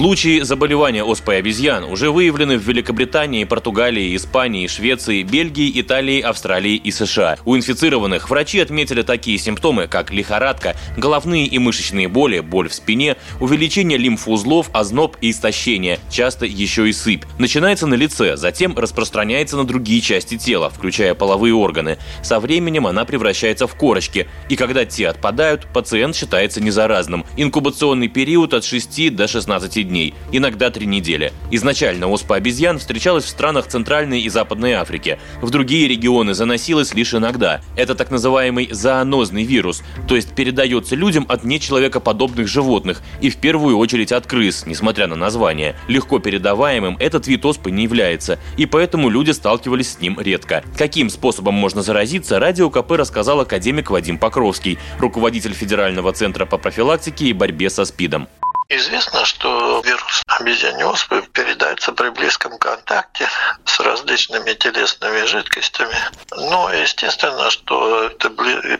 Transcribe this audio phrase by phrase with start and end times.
[0.00, 6.90] Случаи заболевания оспой обезьян уже выявлены в Великобритании, Португалии, Испании, Швеции, Бельгии, Италии, Австралии и
[6.90, 7.36] США.
[7.44, 13.18] У инфицированных врачи отметили такие симптомы, как лихорадка, головные и мышечные боли, боль в спине,
[13.40, 17.24] увеличение лимфоузлов, озноб и истощение, часто еще и сыпь.
[17.36, 21.98] Начинается на лице, затем распространяется на другие части тела, включая половые органы.
[22.22, 27.26] Со временем она превращается в корочки, и когда те отпадают, пациент считается незаразным.
[27.36, 31.32] Инкубационный период от 6 до 16 дней дней, иногда 3 недели.
[31.50, 35.18] Изначально оспа обезьян встречалась в странах Центральной и Западной Африки.
[35.42, 37.60] В другие регионы заносилась лишь иногда.
[37.76, 43.76] Это так называемый зоонозный вирус, то есть передается людям от нечеловекоподобных животных и в первую
[43.76, 45.76] очередь от крыс, несмотря на название.
[45.88, 50.64] Легко передаваемым этот вид оспы не является, и поэтому люди сталкивались с ним редко.
[50.78, 57.26] Каким способом можно заразиться, радио КП рассказал академик Вадим Покровский, руководитель Федерального центра по профилактике
[57.26, 58.28] и борьбе со СПИДом.
[58.72, 63.28] Известно, что вирус обезьяньей оспы передается при близком контакте
[63.64, 65.96] с различными телесными жидкостями.
[66.36, 68.30] Но естественно, что это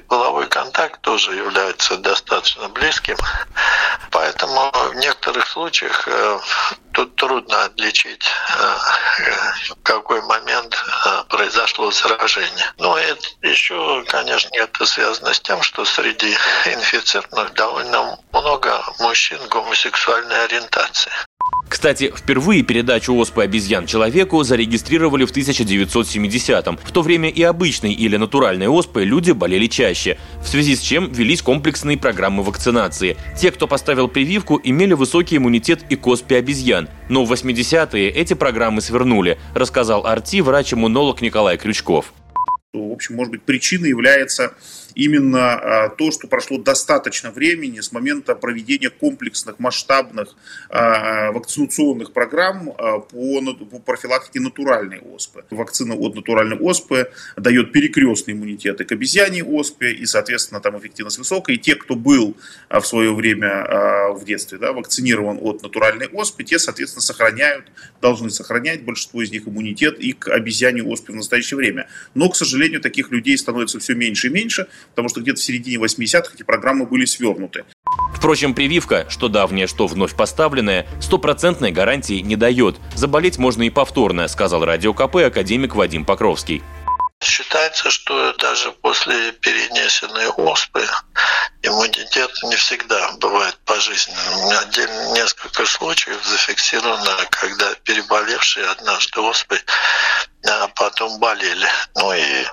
[0.06, 3.16] половой контакт тоже является достаточно близким.
[4.12, 6.38] Поэтому в некоторых случаях э,
[6.92, 8.24] тут трудно отличить,
[8.58, 8.76] э,
[9.70, 12.72] в какой момент э, произошло заражение.
[12.78, 16.32] Но это еще, конечно, это связано с тем, что среди
[16.66, 21.12] инфицированных довольно много мужчин гомосексуальной ориентации.
[21.68, 26.78] Кстати, впервые передачу оспы обезьян человеку зарегистрировали в 1970-м.
[26.82, 31.12] В то время и обычной или натуральной оспой люди болели чаще, в связи с чем
[31.12, 33.16] велись комплексные программы вакцинации.
[33.38, 36.88] Те, кто поставил прививку, имели высокий иммунитет и к оспе обезьян.
[37.08, 42.12] Но в 80-е эти программы свернули, рассказал Арти врач-иммунолог Николай Крючков.
[42.72, 44.54] В общем, может быть, причиной является
[44.94, 50.36] именно а, то, что прошло достаточно времени с момента проведения комплексных, масштабных
[50.68, 53.40] а, вакцинационных программ а, по,
[53.84, 55.44] профилактике натуральной оспы.
[55.50, 61.18] Вакцина от натуральной оспы дает перекрестный иммунитет и к обезьяне оспе, и, соответственно, там эффективность
[61.18, 61.56] высокая.
[61.56, 62.36] И те, кто был
[62.68, 67.64] в свое время в детстве да, вакцинирован от натуральной оспы, те, соответственно, сохраняют,
[68.00, 71.88] должны сохранять большинство из них иммунитет и к обезьяне оспе в настоящее время.
[72.14, 75.82] Но, к сожалению, таких людей становится все меньше и меньше, потому что где-то в середине
[75.82, 77.64] 80-х эти программы были свернуты.
[78.14, 82.76] Впрочем, прививка, что давняя, что вновь поставленная, стопроцентной гарантии не дает.
[82.94, 86.62] Заболеть можно и повторно, сказал Радио КП академик Вадим Покровский.
[87.22, 90.86] Считается, что даже после перенесенной оспы
[91.62, 94.38] иммунитет не всегда бывает пожизненным.
[94.38, 99.60] У меня отдельно несколько случаев зафиксировано, когда переболевшие однажды оспой
[100.46, 101.68] а потом болели.
[101.96, 102.46] Ну и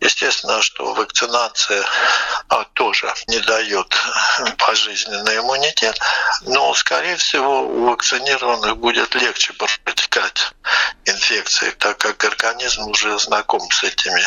[0.00, 1.84] естественно, что вакцинация
[2.48, 3.94] а, тоже не дает
[4.58, 5.98] пожизненный иммунитет,
[6.42, 10.52] но, скорее всего, у вакцинированных будет легче протекать
[11.04, 14.22] инфекции, так как организм уже знаком с этими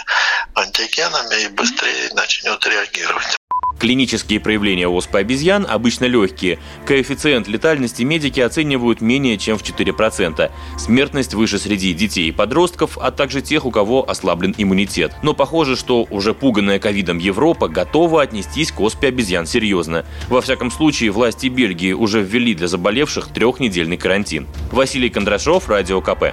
[0.55, 3.40] антигенами и быстрее начнет реагировать.
[3.81, 6.59] Клинические проявления оспы обезьян обычно легкие.
[6.85, 10.51] Коэффициент летальности медики оценивают менее чем в 4%.
[10.77, 15.15] Смертность выше среди детей и подростков, а также тех, у кого ослаблен иммунитет.
[15.23, 20.05] Но похоже, что уже пуганная ковидом Европа готова отнестись к оспе обезьян серьезно.
[20.29, 24.45] Во всяком случае, власти Бельгии уже ввели для заболевших трехнедельный карантин.
[24.71, 26.25] Василий Кондрашов, Радио КП.